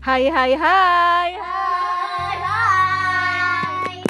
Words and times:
Hai 0.00 0.32
hai 0.32 0.56
hai. 0.56 1.30
Hai, 1.36 2.36
hai. 2.40 4.00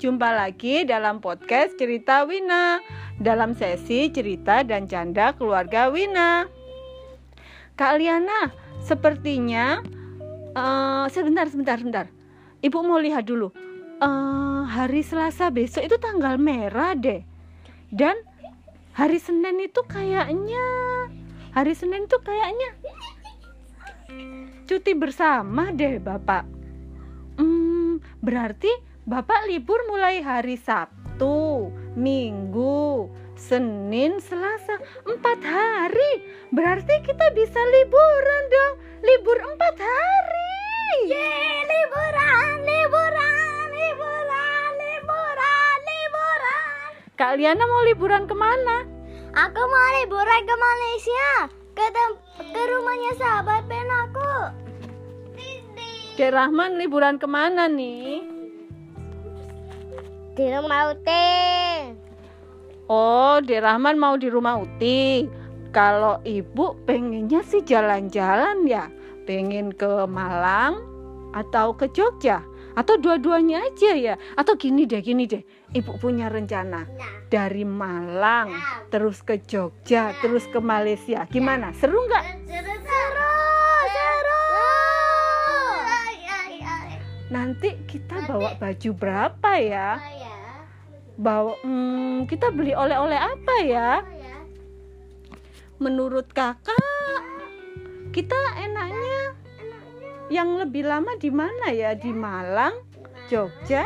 Jumpa 0.00 0.32
lagi 0.32 0.88
dalam 0.88 1.20
podcast 1.20 1.76
Cerita 1.76 2.24
Wina 2.24 2.80
dalam 3.20 3.52
sesi 3.52 4.08
cerita 4.08 4.64
dan 4.64 4.88
canda 4.88 5.36
keluarga 5.36 5.92
Wina. 5.92 6.48
Kak 7.76 8.00
Liana, 8.00 8.56
sepertinya 8.80 9.84
eh, 10.56 11.04
sebentar 11.12 11.44
sebentar 11.44 11.76
sebentar. 11.76 12.06
Ibu 12.64 12.80
mau 12.80 12.96
lihat 12.96 13.28
dulu. 13.28 13.52
Eh, 14.00 14.62
hari 14.64 15.04
Selasa 15.04 15.52
besok 15.52 15.92
itu 15.92 16.00
tanggal 16.00 16.40
merah 16.40 16.96
deh. 16.96 17.20
Dan 17.92 18.16
hari 18.96 19.20
Senin 19.20 19.60
itu 19.60 19.84
kayaknya 19.84 20.64
hari 21.52 21.76
Senin 21.76 22.08
itu 22.08 22.16
kayaknya 22.24 22.80
cuti 24.72 24.96
bersama 24.96 25.68
deh 25.74 26.00
Bapak. 26.00 26.48
Hmm, 27.36 28.00
berarti 28.24 28.72
Bapak 29.02 29.50
libur 29.50 29.82
mulai 29.90 30.22
hari 30.22 30.54
Sabtu, 30.56 31.68
Minggu, 31.98 33.10
Senin, 33.34 34.22
Selasa, 34.22 34.78
empat 35.02 35.42
hari. 35.42 36.12
Berarti 36.54 37.02
kita 37.02 37.34
bisa 37.34 37.58
liburan 37.58 38.42
dong, 38.48 38.74
libur 39.02 39.38
empat 39.42 39.74
hari. 39.74 40.54
Yeay, 41.10 41.66
liburan, 41.66 42.62
liburan, 42.62 43.66
liburan, 43.74 44.70
liburan, 44.78 45.78
liburan. 45.82 46.86
Kak 47.18 47.32
Liana 47.34 47.64
mau 47.66 47.82
liburan 47.82 48.30
ke 48.30 48.34
mana? 48.38 48.86
Aku 49.34 49.62
mau 49.66 49.88
liburan 49.98 50.42
ke 50.46 50.54
Malaysia, 50.54 51.28
ke 51.72 51.86
ke 52.38 52.62
rumahnya 52.68 53.12
sahabat 53.16 53.62
Ben 53.66 53.88
aku. 53.88 54.34
Dek 56.12 56.30
Rahman 56.36 56.76
liburan 56.76 57.16
ke 57.16 57.24
mana 57.24 57.66
nih? 57.72 58.20
Di 60.36 60.44
rumah 60.52 60.92
Uting. 60.92 61.96
Oh, 62.92 63.40
Dek 63.40 63.64
Rahman 63.64 63.96
mau 63.96 64.20
di 64.20 64.28
rumah 64.28 64.60
Uti. 64.60 65.24
Kalau 65.72 66.20
ibu 66.28 66.76
pengennya 66.84 67.40
sih 67.40 67.64
jalan-jalan 67.64 68.68
ya. 68.68 68.92
Pengen 69.24 69.72
ke 69.72 70.04
Malang 70.04 70.84
atau 71.32 71.72
ke 71.72 71.88
Jogja. 71.96 72.44
Atau 72.72 72.96
dua-duanya 72.96 73.68
aja 73.68 73.92
ya. 73.92 74.14
Atau 74.36 74.56
gini 74.56 74.88
deh, 74.88 75.04
gini 75.04 75.28
deh. 75.28 75.44
Ibu 75.72 76.00
punya 76.00 76.28
rencana. 76.32 76.84
Nah, 76.84 77.12
Dari 77.28 77.64
Malang, 77.64 78.52
terus 78.92 79.20
ke 79.24 79.40
Jogja, 79.40 80.12
terus 80.20 80.44
ke 80.48 80.60
Malaysia. 80.60 81.24
Gimana? 81.28 81.72
Seru 81.76 82.00
nggak? 82.08 82.24
seru, 82.48 82.74
seru, 82.80 82.80
seru. 82.84 84.40
Nanti 87.32 87.80
kita 87.88 88.28
bawa 88.28 88.60
baju 88.60 88.90
berapa 88.92 89.52
ya? 89.56 89.96
Bawa, 91.16 91.56
hmm, 91.64 92.28
kita 92.28 92.52
beli 92.52 92.76
oleh-oleh 92.76 93.16
apa 93.16 93.54
ya? 93.64 93.90
Menurut 95.80 96.28
kakak, 96.36 97.24
kita 98.12 98.36
enaknya 98.60 99.41
yang 100.32 100.56
lebih 100.56 100.88
lama 100.88 101.12
di 101.20 101.28
mana 101.28 101.68
ya? 101.68 101.92
Di 101.92 102.08
Malang, 102.08 102.72
Jogja, 103.28 103.84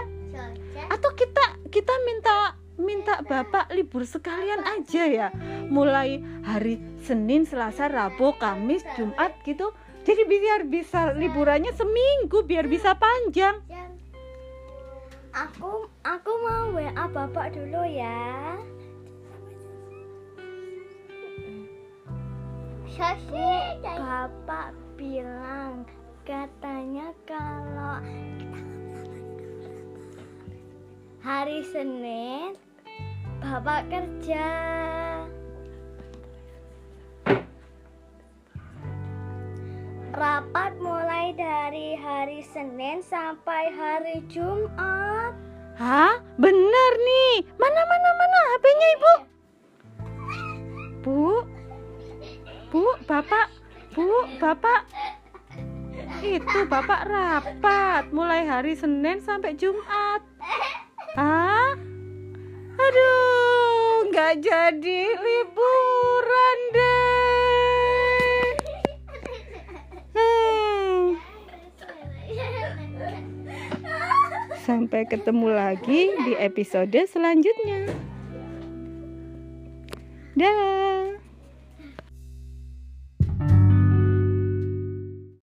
atau 0.86 1.10
kita 1.18 1.66
kita 1.66 1.90
minta 2.06 2.54
minta 2.78 3.18
bapak 3.26 3.74
libur 3.74 4.06
sekalian 4.06 4.62
aja 4.62 5.02
ya? 5.10 5.28
Mulai 5.66 6.22
hari 6.46 6.78
Senin, 7.02 7.42
Selasa, 7.42 7.90
Rabu, 7.90 8.38
Kamis, 8.38 8.86
Jumat 8.94 9.34
gitu. 9.42 9.74
Jadi 10.06 10.22
biar 10.22 10.70
bisa 10.70 11.10
liburannya 11.18 11.74
seminggu, 11.74 12.46
biar 12.46 12.70
bisa 12.70 12.94
panjang. 12.94 13.58
Aku 15.34 15.90
aku 16.06 16.32
mau 16.46 16.78
WA 16.78 17.04
bapak 17.10 17.58
dulu 17.58 17.82
ya. 17.90 18.54
Bapak 23.84 24.72
bilang 24.96 25.84
katanya 26.26 27.14
kalau 27.22 28.02
hari 31.22 31.62
Senin 31.70 32.58
bapak 33.38 33.86
kerja. 33.86 34.48
Rapat 40.16 40.72
mulai 40.82 41.30
dari 41.36 41.94
hari 41.94 42.42
Senin 42.42 43.04
sampai 43.06 43.70
hari 43.70 44.18
Jumat. 44.26 45.30
Hah? 45.78 46.18
Bener 46.40 46.92
nih. 47.06 47.46
Mana 47.54 47.80
mana 47.86 48.10
mana 48.16 48.38
HP-nya 48.50 48.88
Ibu? 48.96 49.14
Bu. 51.04 51.22
Bu, 52.72 52.84
Bapak. 53.04 53.52
Bu, 53.92 54.08
Bapak. 54.40 54.88
Itu 56.24 56.64
Bapak 56.64 57.04
rapat 57.04 58.08
mulai 58.08 58.48
hari 58.48 58.72
Senin 58.72 59.20
sampai 59.20 59.52
Jumat. 59.52 60.24
Hah? 61.16 61.76
Aduh, 62.76 64.08
nggak 64.12 64.34
jadi 64.40 65.02
liburan 65.16 66.58
deh. 66.72 68.48
Hmm. 70.16 71.04
Sampai 74.64 75.04
ketemu 75.08 75.48
lagi 75.52 76.12
di 76.24 76.32
episode 76.36 77.00
selanjutnya. 77.08 77.92
Dah. 80.36 80.85